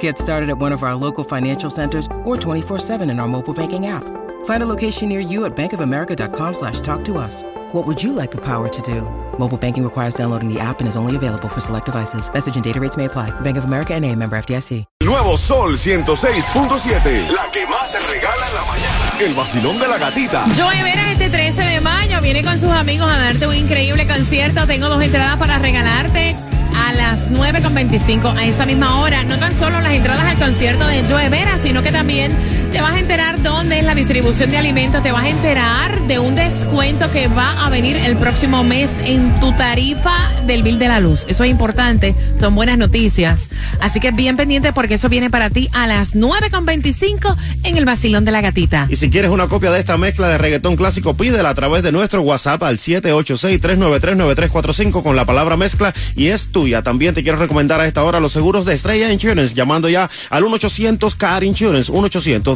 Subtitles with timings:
[0.00, 3.86] Get started at one of our local financial centers or 24-7 in our mobile banking
[3.86, 4.04] app.
[4.44, 7.44] Find a location near you at bankofamerica.com slash talk to us.
[7.72, 9.02] What would you like the power to do?
[9.38, 12.32] Mobile banking requires downloading the app and is only available for select devices.
[12.32, 13.30] Message and data rates may apply.
[13.40, 14.84] Bank of America and a member FDIC.
[15.04, 17.30] Nuevo Sol 106.7.
[17.30, 19.12] La que más se regala en la mañana.
[19.20, 20.44] El vacilón de la gatita.
[20.56, 24.66] Joey Vera este 13 de mayo viene con sus amigos a darte un increíble concierto.
[24.66, 26.47] Tengo dos entradas para regalarte a
[26.98, 29.22] las 9.25 a esa misma hora.
[29.22, 32.32] No tan solo las entradas al concierto de Joe Vera, sino que también
[32.70, 35.02] te vas a enterar dónde es la distribución de alimentos.
[35.02, 39.38] Te vas a enterar de un descuento que va a venir el próximo mes en
[39.40, 40.12] tu tarifa
[40.46, 41.24] del bill de la luz.
[41.28, 42.14] Eso es importante.
[42.38, 43.48] Son buenas noticias.
[43.80, 48.24] Así que bien pendiente porque eso viene para ti a las 9.25 en el vacilón
[48.24, 48.86] de la gatita.
[48.90, 51.92] Y si quieres una copia de esta mezcla de reggaetón clásico, pídela a través de
[51.92, 56.82] nuestro WhatsApp al 786-393-9345 con la palabra mezcla y es tuya.
[56.82, 60.44] También te quiero recomendar a esta hora los seguros de Estrella Insurance, llamando ya al
[60.44, 61.90] 1-800-CAR Insurance,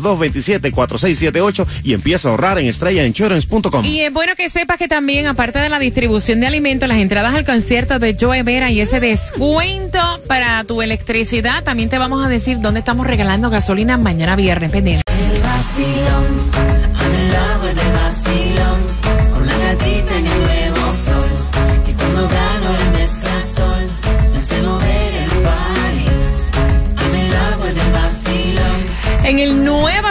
[0.03, 3.85] 1-800-227-4678 y empieza a ahorrar en estrellainsurance.com.
[3.85, 7.35] Y es bueno que sepas que también, aparte de la distribución de alimentos, las entradas
[7.35, 12.29] al concierto de Joe Vera y ese descuento para tu electricidad, también te vamos a
[12.29, 14.73] decir dónde estamos regalando gasolina mañana viernes.
[14.73, 15.03] Pendiente.
[15.07, 16.72] El vacilón,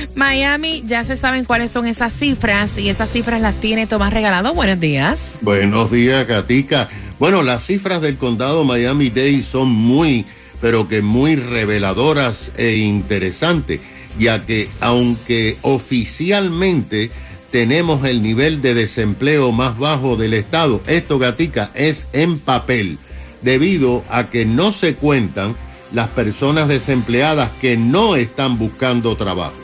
[0.15, 4.53] Miami ya se saben cuáles son esas cifras y esas cifras las tiene Tomás Regalado.
[4.53, 5.19] Buenos días.
[5.41, 6.89] Buenos días, Gatica.
[7.17, 10.25] Bueno, las cifras del condado Miami-Dade son muy,
[10.61, 13.81] pero que muy reveladoras e interesantes,
[14.19, 17.09] ya que aunque oficialmente
[17.51, 20.81] tenemos el nivel de desempleo más bajo del Estado.
[20.85, 22.99] Esto, Gatica, es en papel,
[23.41, 25.55] debido a que no se cuentan
[25.93, 29.60] las personas desempleadas que no están buscando trabajo.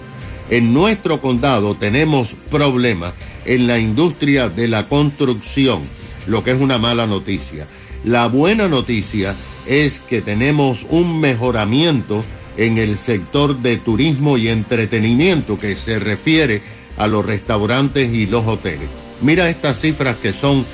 [0.49, 3.13] En nuestro condado tenemos problemas
[3.45, 5.81] en la industria de la construcción,
[6.25, 7.67] lo que es una mala noticia.
[8.05, 9.35] La buena noticia
[9.65, 12.23] es que tenemos un mejoramiento
[12.55, 16.61] en el sector de turismo y entretenimiento que se refiere
[16.97, 18.87] a los restaurantes y los hoteles.
[19.21, 20.65] Mira estas cifras que son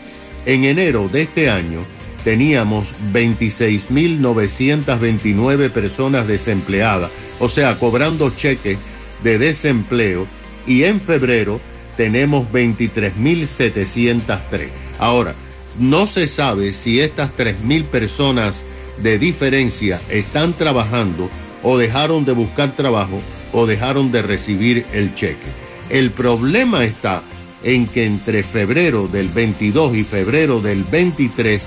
[0.45, 1.81] en enero de este año
[2.24, 8.77] teníamos 26.929 personas desempleadas, o sea, cobrando cheques
[9.24, 10.25] de desempleo,
[10.68, 11.62] y en febrero
[11.98, 14.69] tenemos 23.703.
[14.98, 15.36] Ahora,
[15.80, 18.63] no se sabe si estas 3.000 personas
[18.98, 21.30] de diferencia están trabajando
[21.63, 23.19] o dejaron de buscar trabajo
[23.51, 25.64] o dejaron de recibir el cheque.
[25.90, 27.22] El problema está
[27.64, 31.62] en que entre febrero del 22 y febrero del 23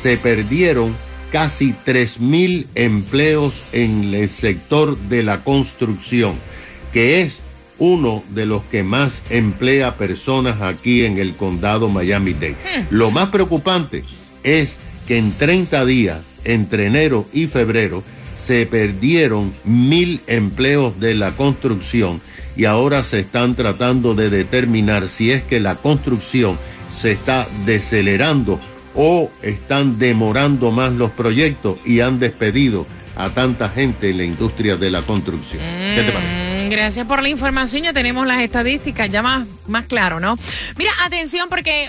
[0.00, 0.94] se perdieron
[1.32, 6.34] casi 3.000 empleos en el sector de la construcción,
[6.92, 7.40] que es
[7.78, 12.54] uno de los que más emplea personas aquí en el condado Miami-Dade.
[12.90, 14.04] Lo más preocupante
[14.44, 14.76] es
[15.08, 18.04] que en 30 días, entre enero y febrero,
[18.46, 22.20] se perdieron mil empleos de la construcción
[22.56, 26.58] y ahora se están tratando de determinar si es que la construcción
[26.94, 28.60] se está decelerando
[28.94, 32.86] o están demorando más los proyectos y han despedido
[33.16, 35.62] a tanta gente en la industria de la construcción.
[35.94, 36.53] ¿Qué te parece?
[36.70, 40.38] Gracias por la información, ya tenemos las estadísticas ya más, más claro, ¿no?
[40.76, 41.86] Mira, atención porque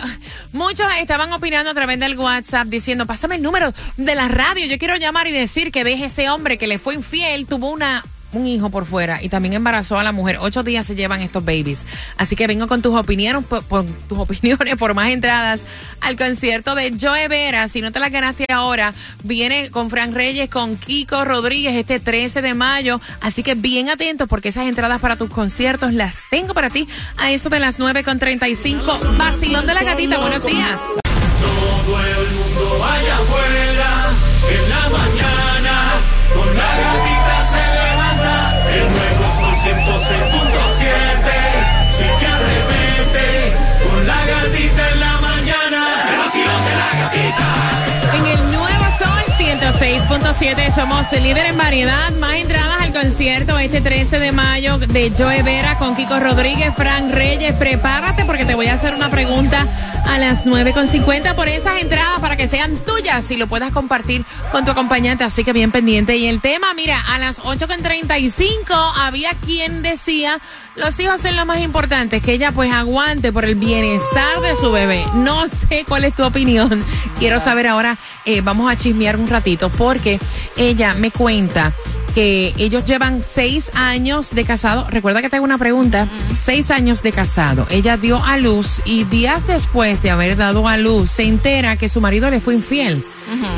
[0.51, 4.77] muchos estaban opinando a través del WhatsApp diciendo, pásame el número de la radio, yo
[4.77, 8.03] quiero llamar y decir que deje ese hombre que le fue infiel, tuvo una
[8.35, 10.37] un hijo por fuera y también embarazó a la mujer.
[10.39, 11.85] Ocho días se llevan estos babies.
[12.17, 15.59] Así que vengo con tus opiniones, por, tus opiniones por más entradas
[16.01, 17.67] al concierto de Joe Vera.
[17.69, 18.93] Si no te la ganaste ahora,
[19.23, 23.01] viene con Frank Reyes, con Kiko Rodríguez este 13 de mayo.
[23.21, 26.87] Así que bien atentos porque esas entradas para tus conciertos las tengo para ti
[27.17, 28.97] a eso de las 9 con 35.
[29.17, 30.79] Vacilón de la gatita, buenos días.
[31.85, 34.09] El mundo afuera,
[34.49, 36.01] en la mañana,
[36.55, 37.24] la gatita
[50.37, 52.11] 7, somos líder en variedad.
[52.19, 57.11] Más entradas al concierto este 13 de mayo de Joe Vera con Kiko Rodríguez, Fran
[57.11, 57.53] Reyes.
[57.53, 59.65] Prepárate porque te voy a hacer una pregunta
[60.07, 64.65] a las 9.50 por esas entradas para que sean tuyas y lo puedas compartir con
[64.65, 65.23] tu acompañante.
[65.23, 66.17] Así que bien pendiente.
[66.17, 68.63] Y el tema, mira, a las 8.35
[68.95, 70.39] había quien decía
[70.75, 74.71] los hijos son lo más importante, que ella pues aguante por el bienestar de su
[74.71, 75.03] bebé.
[75.13, 76.83] No sé cuál es tu opinión.
[77.17, 80.19] Quiero saber ahora, eh, vamos a chismear un ratito, porque
[80.57, 81.73] ella me cuenta
[82.15, 84.87] que ellos llevan seis años de casado.
[84.89, 86.07] Recuerda que te hago una pregunta.
[86.41, 87.67] Seis años de casado.
[87.69, 91.89] Ella dio a luz y días después de haber dado a luz se entera que
[91.89, 93.03] su marido le fue infiel.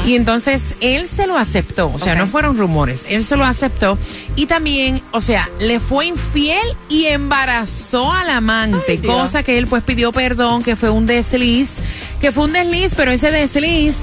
[0.06, 3.98] Y entonces él se lo aceptó, o sea, no fueron rumores, él se lo aceptó
[4.38, 9.68] y también, o sea, le fue infiel y embarazó al amante, Ay, cosa que él
[9.68, 11.80] pues pidió perdón, que fue un desliz,
[12.22, 13.98] que fue un desliz, pero ese desliz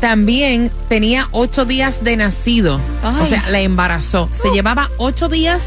[0.00, 3.26] también tenía ocho días de nacido, o Ay.
[3.26, 5.62] sea, la embarazó, se llevaba ocho días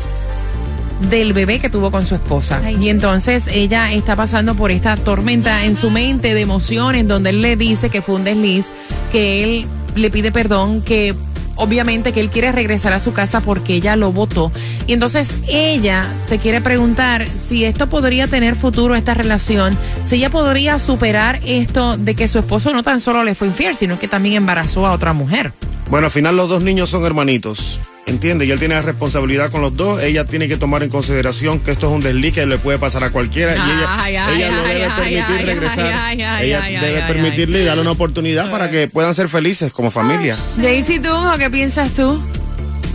[1.09, 2.61] del bebé que tuvo con su esposa.
[2.63, 2.77] Ay.
[2.79, 7.41] Y entonces ella está pasando por esta tormenta en su mente de emociones donde él
[7.41, 8.67] le dice que fue un desliz,
[9.11, 11.15] que él le pide perdón, que
[11.61, 14.51] obviamente que él quiere regresar a su casa porque ella lo votó.
[14.87, 20.29] Y entonces ella te quiere preguntar si esto podría tener futuro, esta relación, si ella
[20.29, 24.07] podría superar esto de que su esposo no tan solo le fue infiel, sino que
[24.07, 25.53] también embarazó a otra mujer.
[25.89, 27.79] Bueno, al final los dos niños son hermanitos.
[28.11, 31.59] Entiende, y él tiene la responsabilidad con los dos, ella tiene que tomar en consideración
[31.59, 34.51] que esto es un desliz que le puede pasar a cualquiera y ella, Ay, ella
[34.63, 37.91] debe ay, permitir ay, regresar, ay, ay, ella ay, debe ay, permitirle y darle una
[37.91, 40.37] oportunidad para que puedan ser felices como familia.
[40.61, 42.21] Jaycee, ¿tú o qué piensas tú?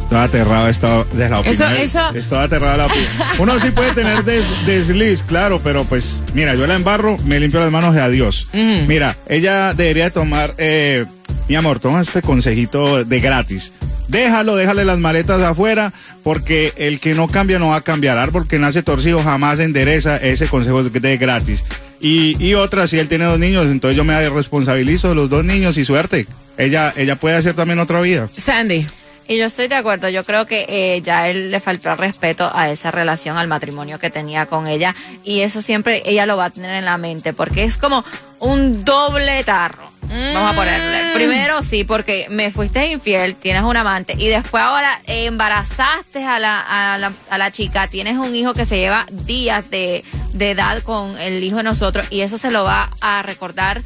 [0.05, 1.73] Estoy aterrado esto de la Eso- opinión.
[1.85, 3.09] eso- Estoy aterrado de la opinión.
[3.41, 7.59] Uno sí puede tener des- desliz, claro, pero pues, mira, yo la embarro, me limpio
[7.59, 8.47] las manos de adiós.
[8.87, 11.07] Mira, ella debería tomar, eh,
[11.49, 13.73] mi amor, toma este consejito de gratis.
[14.09, 18.19] Déjalo, déjale las maletas afuera, porque el que no cambia no va a cambiar.
[18.19, 21.65] Árbol que nace torcido jamás endereza, ese consejo es de gratis.
[22.01, 25.45] Y, y otra, si él tiene dos niños, entonces yo me responsabilizo de los dos
[25.45, 26.27] niños y suerte.
[26.59, 28.29] Ella, ella puede hacer también otra vida.
[28.33, 28.87] Sandy.
[29.29, 32.49] Y yo estoy de acuerdo, yo creo que eh, ya él le faltó el respeto
[32.55, 34.95] a esa relación, al matrimonio que tenía con ella,
[35.25, 38.05] y eso siempre ella lo va a tener en la mente, porque es como
[38.39, 39.91] un doble tarro.
[40.09, 41.15] Vamos a ponerle.
[41.15, 46.39] Primero sí, porque me fuiste infiel, tienes un amante, y después ahora eh, embarazaste a
[46.39, 50.51] la, a, la, a la chica, tienes un hijo que se lleva días de, de
[50.51, 53.83] edad con el hijo de nosotros, y eso se lo va a recordar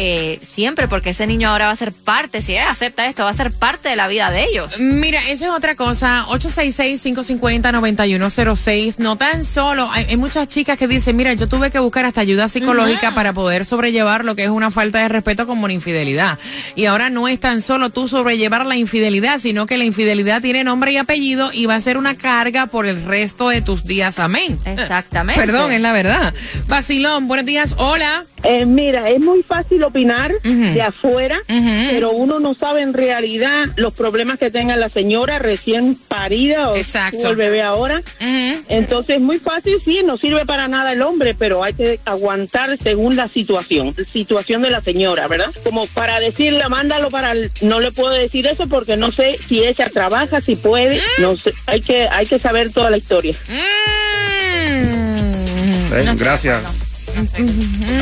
[0.00, 3.30] eh, siempre, porque ese niño ahora va a ser parte, si ella acepta esto, va
[3.30, 4.78] a ser parte de la vida de ellos.
[4.78, 6.24] Mira, esa es otra cosa.
[6.28, 8.98] 866-550-9106.
[8.98, 12.20] No tan solo, hay, hay muchas chicas que dicen, mira, yo tuve que buscar hasta
[12.20, 16.38] ayuda psicológica para poder sobrellevar lo que es una falta de respeto como una infidelidad.
[16.76, 20.62] Y ahora no es tan solo tú sobrellevar la infidelidad, sino que la infidelidad tiene
[20.62, 24.20] nombre y apellido y va a ser una carga por el resto de tus días.
[24.20, 24.60] Amén.
[24.64, 25.40] Exactamente.
[25.44, 26.32] Perdón, es la verdad.
[26.68, 27.74] Basilón, buenos días.
[27.78, 28.24] Hola.
[28.42, 31.40] Eh, mira, es muy fácil opinar de afuera,
[31.90, 36.76] pero uno no sabe en realidad los problemas que tenga la señora recién parida o
[36.76, 37.18] Exacto.
[37.18, 38.02] tuvo el bebé ahora.
[38.68, 42.78] Entonces es muy fácil, sí, no sirve para nada el hombre, pero hay que aguantar
[42.82, 45.52] según la situación, situación de la señora, ¿verdad?
[45.64, 47.50] Como para decirle, mándalo para el...
[47.60, 51.52] No le puedo decir eso porque no sé si ella trabaja, si puede, no sé,
[51.66, 53.34] hay que, hay que saber toda la historia.
[53.48, 53.68] Mm.
[55.92, 56.87] Eh, gracias.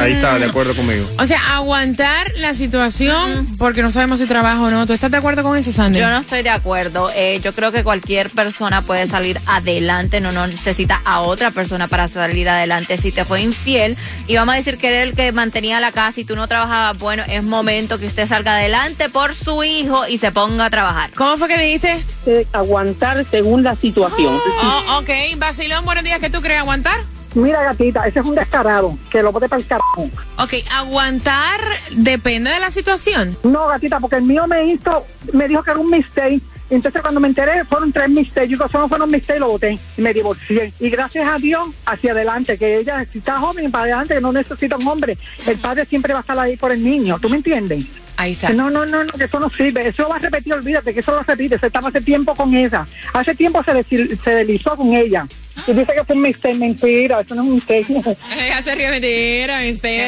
[0.01, 1.07] Ahí está, de acuerdo conmigo.
[1.19, 4.87] O sea, aguantar la situación porque no sabemos si trabaja o no.
[4.87, 5.99] ¿Tú estás de acuerdo con eso, Sandy?
[5.99, 7.11] Yo no estoy de acuerdo.
[7.15, 11.89] Eh, yo creo que cualquier persona puede salir adelante, no, no necesita a otra persona
[11.89, 12.97] para salir adelante.
[12.99, 13.97] Si te fue infiel
[14.27, 16.99] y vamos a decir que era el que mantenía la casa y tú no trabajabas,
[16.99, 21.11] bueno, es momento que usted salga adelante por su hijo y se ponga a trabajar.
[21.15, 22.05] ¿Cómo fue que dijiste?
[22.27, 24.39] Eh, aguantar según la situación.
[24.63, 25.11] Oh, ok.
[25.39, 26.19] Basilón, buenos días.
[26.19, 26.61] ¿Qué tú crees?
[26.61, 27.01] ¿Aguantar?
[27.37, 30.09] Mira, gatita, ese es un descarado, que lo bote para el carajo.
[30.39, 31.61] Ok, aguantar
[31.93, 33.37] depende de la situación.
[33.43, 36.41] No, gatita, porque el mío me hizo, me dijo que era un mistake.
[36.71, 38.49] Entonces cuando me enteré fueron tres mistakes.
[38.49, 40.73] Yo digo, eso no fueron mistakes, lo boté y me divorcié.
[40.81, 44.33] Y gracias a Dios, hacia adelante, que ella si está joven para adelante, que no
[44.33, 45.19] necesita un hombre.
[45.47, 47.85] El padre siempre va a estar ahí por el niño, ¿tú me entiendes?
[48.19, 48.51] Ahí está.
[48.51, 49.89] No, no, no, no, que eso no sirve.
[49.89, 51.59] Eso va a repetir, olvídate que eso lo repite.
[51.59, 52.87] Se estaba hace tiempo con ella.
[53.13, 55.27] Hace tiempo se, desil- se deslizó con ella.
[55.67, 57.87] Y dice que fue un mistake, mentira, eso no es un mistake.
[58.39, 59.61] Ella se ríe mentira.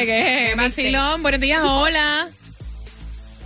[0.05, 0.53] ¿Qué?
[0.55, 1.61] Basilón, buenos días.
[1.63, 2.27] Hola.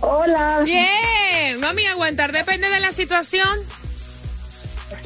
[0.00, 0.62] Hola.
[0.66, 1.56] Yeah.
[1.60, 3.48] Mami, aguantar depende de la situación.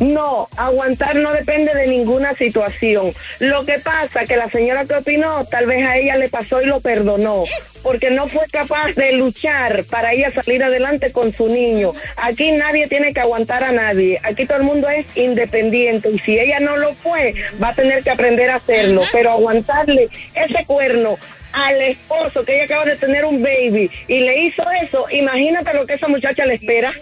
[0.00, 3.12] No, aguantar no depende de ninguna situación.
[3.40, 6.66] Lo que pasa que la señora que opinó, tal vez a ella le pasó y
[6.66, 7.44] lo perdonó,
[7.82, 11.94] porque no fue capaz de luchar para ella salir adelante con su niño.
[12.16, 14.20] Aquí nadie tiene que aguantar a nadie.
[14.22, 18.04] Aquí todo el mundo es independiente y si ella no lo fue, va a tener
[18.04, 21.18] que aprender a hacerlo, pero aguantarle ese cuerno
[21.52, 25.86] al esposo que ella acaba de tener un baby y le hizo eso, imagínate lo
[25.86, 26.92] que esa muchacha le espera.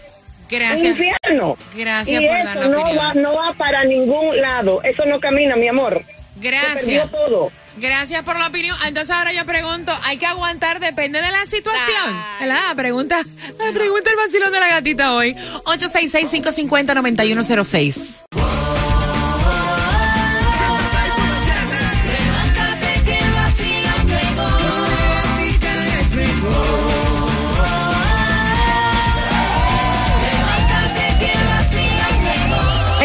[0.51, 0.99] Gracias.
[0.99, 1.57] Infierno.
[1.75, 3.05] Gracias y por eso la no opinión.
[3.05, 4.81] va, no va para ningún lado.
[4.83, 6.03] Eso no camina, mi amor.
[6.05, 7.11] Se perdió Gracias.
[7.11, 7.51] todo.
[7.79, 8.75] Gracias por la opinión.
[8.87, 10.81] Entonces ahora yo pregunto, ¿hay que aguantar?
[10.81, 12.23] Depende de la situación.
[12.41, 12.75] ¿Verdad?
[12.75, 13.23] Pregunta,
[13.59, 15.35] la pregunta el vacilón de la gatita hoy.
[15.65, 17.97] 866-550-9106.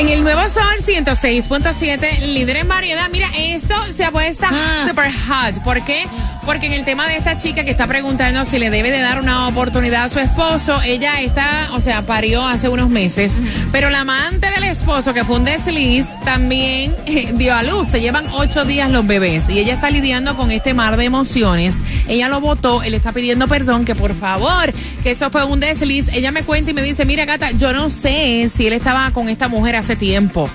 [0.02, 3.08] En el nuevo Sol 106.7, líder en variedad.
[3.12, 4.48] Mira, esto se ha puesto
[4.88, 5.64] super hot.
[5.64, 6.06] ¿Por qué?
[6.46, 9.20] Porque en el tema de esta chica que está preguntando si le debe de dar
[9.20, 14.02] una oportunidad a su esposo, ella está, o sea, parió hace unos meses, pero la
[14.02, 17.90] amante del esposo, que fue un desliz, también eh, dio a luz.
[17.90, 21.76] Se llevan ocho días los bebés y ella está lidiando con este mar de emociones.
[22.08, 26.08] Ella lo votó, él está pidiendo perdón, que por favor, que eso fue un desliz.
[26.10, 29.30] Ella me cuenta y me dice, mira, Gata, yo no sé si él estaba con
[29.30, 30.50] esta mujer hace tiempo.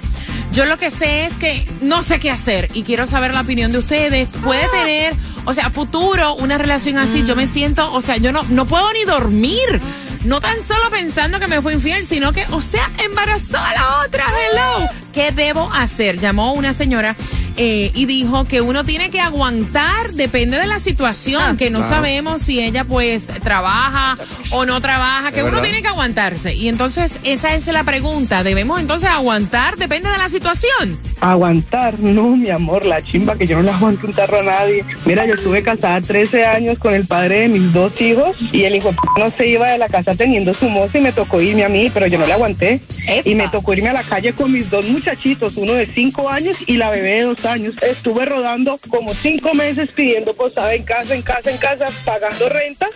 [0.53, 3.73] Yo lo que sé es que no sé qué hacer y quiero saber la opinión
[3.73, 4.29] de ustedes.
[4.43, 5.15] Puede tener,
[5.47, 7.25] o sea, futuro, una relación así.
[7.25, 9.81] Yo me siento, o sea, yo no, no puedo ni dormir.
[10.25, 13.99] no tan solo pensando que me fue infiel, sino que, o sea, embarazó a la
[14.05, 14.25] otra.
[14.27, 14.91] Hello.
[15.15, 16.19] ¿Qué debo hacer?
[16.21, 17.15] Llamó una señora
[17.57, 21.79] eh, y dijo que uno tiene que aguantar, depende de la situación, Ah, que no
[21.79, 21.95] claro.
[21.95, 24.19] sabemos si ella pues trabaja
[24.51, 25.63] o no trabaja, que Es uno verdad.
[25.65, 26.55] tiene que aguantarse.
[26.55, 29.77] Y entonces esa es la pregunta, ¿debemos entonces aguantar?
[29.77, 30.99] Depende de la situación.
[31.21, 34.85] Aguantar, no, mi amor, la chimba que yo no le aguanto un tarro a nadie.
[35.07, 38.77] Mira, yo estuve casada 13 años con el padre de mis dos hijos y el
[38.77, 41.69] hijo no se iba de la casa teniendo su moza y me tocó irme a
[41.69, 42.81] mí, pero yo no le aguanté.
[43.09, 43.29] Epa.
[43.29, 46.59] Y me tocó irme a la calle con mis dos muchachitos, uno de 5 años
[46.67, 47.75] y la bebé de 2 años.
[47.83, 52.89] Estuve rodando como 5 meses pidiendo posada en casa, en casa, en casa, pagando renta,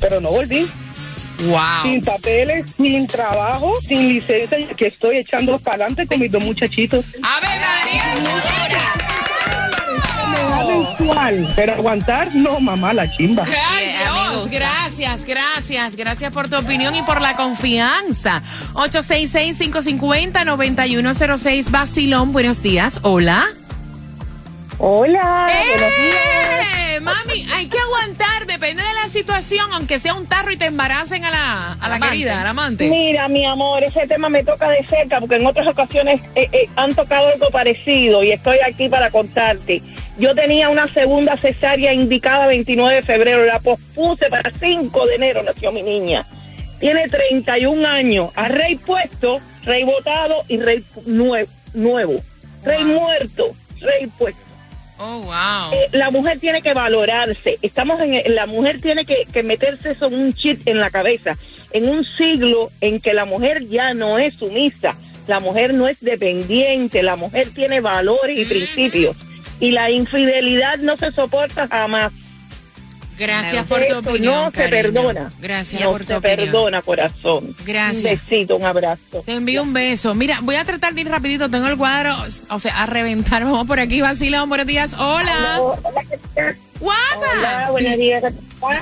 [0.00, 0.66] pero no volví.
[1.42, 1.82] Wow.
[1.82, 7.04] Sin papeles, sin trabajo, sin licencia, aquí estoy echando para adelante con mis dos muchachitos.
[7.22, 7.50] A ver,
[10.30, 13.44] Me da mensual, pero aguantar, no, mamá, la chimba.
[13.44, 18.40] Ay, Dios, gracias, gracias, gracias por tu opinión y por la confianza.
[18.74, 23.44] 866-550-9106, Basilón, buenos días, hola.
[24.78, 26.83] Hola, ¡Eh!
[27.00, 31.24] Mami, hay que aguantar, depende de la situación, aunque sea un tarro y te embaracen
[31.24, 32.88] a la, a la querida, al amante.
[32.88, 36.68] Mira, mi amor, ese tema me toca de cerca porque en otras ocasiones eh, eh,
[36.76, 39.82] han tocado algo parecido y estoy aquí para contarte.
[40.18, 45.42] Yo tenía una segunda cesárea indicada 29 de febrero, la pospuse para 5 de enero,
[45.42, 46.24] nació mi niña.
[46.80, 52.22] Tiene 31 años, a rey puesto, rey votado y rey nue- nuevo.
[52.62, 54.40] Rey muerto, rey puesto.
[54.98, 55.72] Oh, wow.
[55.72, 57.58] Eh, la mujer tiene que valorarse.
[57.62, 61.36] Estamos en la mujer tiene que, que meterse eso en un chip en la cabeza.
[61.72, 64.96] En un siglo en que la mujer ya no es sumisa,
[65.26, 69.16] la mujer no es dependiente, la mujer tiene valores y principios.
[69.58, 72.12] Y la infidelidad no se soporta jamás.
[73.18, 74.34] Gracias por tu opinión.
[74.44, 75.32] no se perdona.
[75.40, 76.38] Gracias no por tu se opinión.
[76.40, 77.56] perdona, corazón.
[77.64, 78.12] Gracias.
[78.22, 79.22] Un besito, un abrazo.
[79.24, 80.14] Te envío un beso.
[80.14, 81.48] Mira, voy a tratar de ir rapidito.
[81.48, 82.14] Tengo el cuadro,
[82.50, 83.42] o sea, a reventar.
[83.44, 84.48] Vamos por aquí, Basilón.
[84.48, 84.94] Buenos días.
[84.94, 85.60] Hola.
[86.80, 86.98] Guapa.
[87.38, 88.22] Hola, buenos días.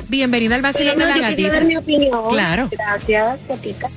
[0.08, 1.52] Bienvenida al Basilón de la Gatita.
[1.52, 2.28] dar mi opinión.
[2.30, 2.68] Claro.
[2.70, 3.88] Gracias, Gatita.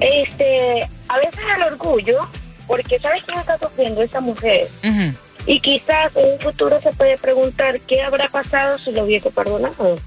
[0.00, 2.28] Este, a veces el orgullo,
[2.66, 4.68] porque ¿sabes quién está sufriendo esa mujer?
[4.84, 5.12] Ujú,
[5.48, 9.98] Y quizás en un futuro se puede preguntar qué habrá pasado si lo hubiese perdonado.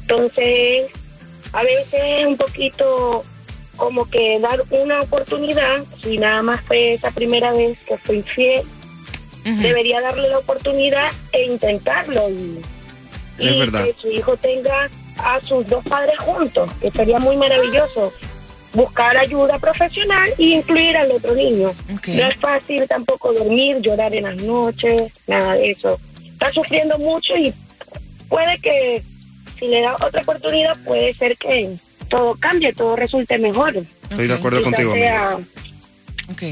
[0.00, 0.86] Entonces,
[1.52, 3.24] a veces es un poquito
[3.76, 8.62] como que dar una oportunidad, si nada más fue esa primera vez que fue infiel,
[9.44, 12.60] debería darle la oportunidad e intentarlo y,
[13.38, 13.84] Es y verdad.
[13.84, 18.12] que su hijo tenga a sus dos padres juntos, que sería muy maravilloso.
[18.74, 21.72] Buscar ayuda profesional e incluir al otro niño.
[21.88, 26.00] No es fácil tampoco dormir, llorar en las noches, nada de eso.
[26.32, 27.52] Está sufriendo mucho y
[28.28, 29.02] puede que
[29.58, 31.76] si le da otra oportunidad puede ser que
[32.08, 33.84] todo cambie, todo resulte mejor.
[34.10, 35.38] Estoy de acuerdo Quizás contigo, sea.
[36.30, 36.42] Ok,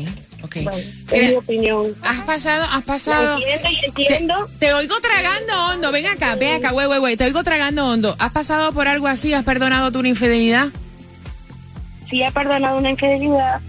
[0.42, 0.56] ok.
[0.62, 1.96] bueno, es mi opinión.
[2.02, 3.38] Has pasado, has pasado.
[3.38, 4.48] entiendo y entiendo.
[4.59, 5.92] Te, te oigo tragando hondo.
[5.92, 7.16] Ven acá, ven acá, güey, güey, güey.
[7.16, 8.14] Te oigo tragando hondo.
[8.18, 9.35] ¿Has pasado por algo así?
[9.35, 10.68] ¿Has perdonado tu infidelidad?
[12.11, 13.61] Sí he perdonado una infidelidad,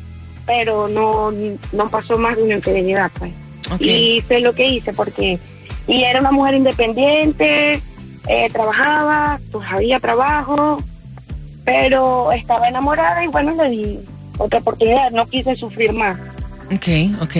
[0.45, 3.31] pero no, no pasó más de una infidelidad, pues.
[3.79, 5.39] Y sé lo que hice porque
[5.87, 7.81] y era una mujer independiente,
[8.27, 10.81] eh, trabajaba, pues había trabajo,
[11.65, 13.99] pero estaba enamorada y bueno, le di
[14.37, 16.17] otra oportunidad, no quise sufrir más.
[16.73, 16.87] Ok,
[17.21, 17.35] ok.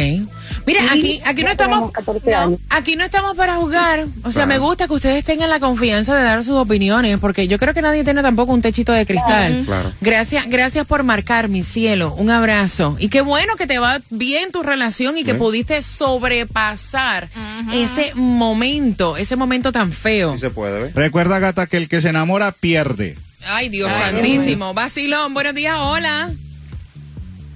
[0.68, 2.60] Mira, Sí, aquí, aquí no estamos, tenemos 14 no, años.
[2.70, 4.06] aquí no estamos para jugar.
[4.24, 4.48] O sea, Claro.
[4.48, 7.82] me gusta que ustedes tengan la confianza de dar sus opiniones, porque yo creo que
[7.82, 9.64] nadie tiene tampoco un techito de cristal.
[9.66, 9.94] Claro.
[10.02, 12.14] Gracias, gracias por marcar, mi cielo.
[12.18, 12.98] Un abrazo.
[13.00, 15.38] Y qué bueno que te va bien tu relación y que Sí.
[15.38, 17.30] pudiste sobrepasar
[17.74, 20.34] ese momento, ese momento tan feo.
[20.34, 20.90] Sí se puede.
[20.92, 23.16] Recuerda, gata, que el que se enamora pierde.
[23.48, 24.74] Ay, Dios santísimo.
[24.74, 26.32] Vacilón, buenos días, hola.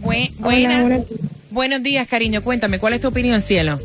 [0.02, 1.02] Bue- buenas.
[1.56, 2.44] Buenos días, cariño.
[2.44, 3.80] Cuéntame, ¿cuál es tu opinión, cielo?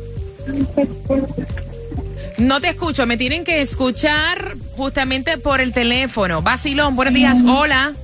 [2.37, 6.43] No te escucho, me tienen que escuchar justamente por el teléfono.
[6.43, 7.95] Vacilón, buenos días, hola.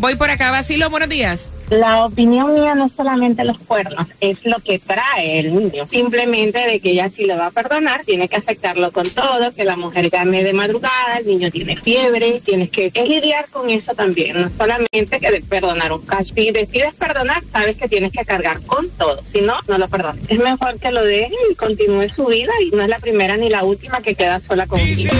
[0.00, 1.50] Voy por acá, Vacilón, buenos días.
[1.68, 5.86] La opinión mía no es solamente los cuernos, es lo que trae el niño.
[5.90, 9.62] Simplemente de que ella si le va a perdonar, tiene que aceptarlo con todo, que
[9.62, 13.94] la mujer gane de madrugada, el niño tiene fiebre, tienes que, que lidiar con eso
[13.94, 16.32] también, no solamente que de perdonar un caso.
[16.34, 20.24] Si decides perdonar, sabes que tienes que cargar con todo, si no, no lo perdonas.
[20.28, 23.50] Es mejor que lo dejen y continúe su vida y no es la primera ni
[23.50, 25.12] la última que queda sola contigo.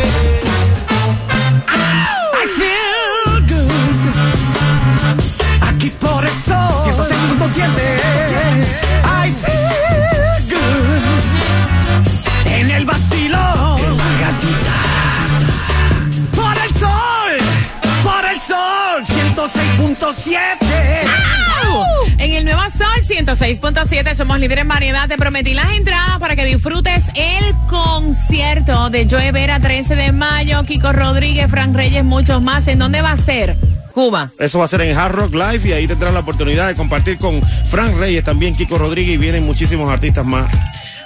[22.18, 25.08] En el Nuevo Sol 106.7 somos líderes en variedad.
[25.08, 30.62] Te prometí las entradas para que disfrutes el concierto de Joe Vera 13 de mayo,
[30.64, 32.68] Kiko Rodríguez, Frank Reyes, muchos más.
[32.68, 33.56] ¿En dónde va a ser?
[33.94, 34.30] Cuba.
[34.38, 37.16] Eso va a ser en Hard Rock Live y ahí tendrás la oportunidad de compartir
[37.16, 40.50] con Frank Reyes, también Kiko Rodríguez y vienen muchísimos artistas más.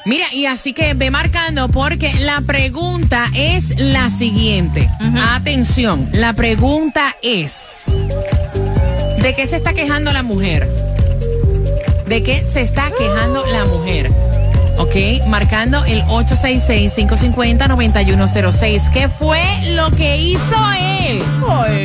[0.06, 4.90] Mira, y así que ve marcando porque la pregunta es la siguiente.
[5.30, 7.84] Atención, la pregunta es,
[9.24, 10.68] ¿de qué se está quejando la mujer?
[12.06, 14.10] ¿De qué se está quejando la mujer?
[14.78, 14.94] Ok,
[15.28, 18.90] marcando el 866-550-9106.
[18.92, 21.20] ¿Qué fue lo que hizo él?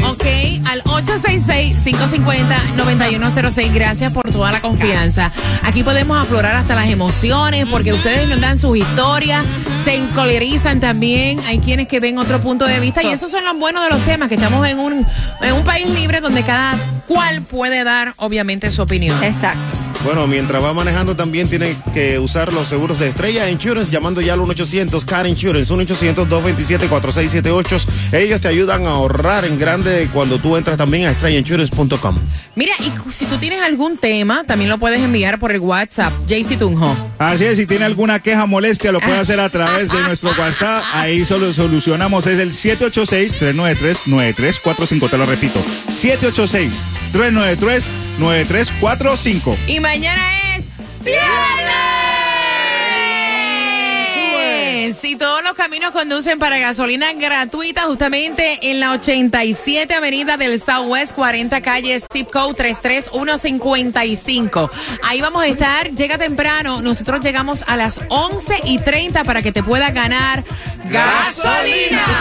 [0.06, 0.26] Ok,
[0.68, 3.74] al 866-550-9106.
[3.74, 5.32] Gracias por toda la confianza.
[5.64, 9.46] Aquí podemos aflorar hasta las emociones porque ustedes nos dan sus historias,
[9.84, 11.40] se encolerizan también.
[11.48, 14.00] Hay quienes que ven otro punto de vista y esos son los buenos de los
[14.02, 15.06] temas, que estamos en un,
[15.42, 16.76] en un país libre donde cada
[17.08, 19.24] cual puede dar, obviamente, su opinión.
[19.24, 19.89] Exacto.
[20.04, 24.34] Bueno, mientras va manejando también tiene que usar los seguros de Estrella Insurance llamando ya
[24.34, 28.14] al 1-800 Car Insurance, 1-800-227-4678.
[28.14, 32.16] Ellos te ayudan a ahorrar en grande cuando tú entras también a estrellainsurance.com.
[32.56, 36.58] Mira, y si tú tienes algún tema, también lo puedes enviar por el WhatsApp, JC
[36.58, 36.96] Tunjo.
[37.20, 40.86] Así es, si tiene alguna queja, molestia, lo puede hacer a través de nuestro WhatsApp.
[40.94, 42.26] Ahí solo solucionamos.
[42.26, 45.10] Es el 786-393-9345.
[45.10, 45.60] Te lo repito.
[47.12, 49.58] 786-393-9345.
[49.68, 50.22] Y mañana
[50.56, 50.64] es
[51.04, 51.89] viernes.
[54.94, 61.14] Si todos los caminos conducen para gasolina gratuita, justamente en la 87 Avenida del Southwest,
[61.14, 64.72] 40 calles, zip code 33155.
[65.04, 65.92] Ahí vamos a estar.
[65.92, 66.82] Llega temprano.
[66.82, 70.44] Nosotros llegamos a las 11 y 30 para que te puedas ganar
[70.86, 72.04] gasolina.